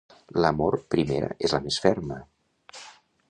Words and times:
L'amor 0.43 0.77
primera 0.95 1.29
és 1.49 1.55
la 1.57 1.61
més 1.67 1.79
ferma. 1.85 2.19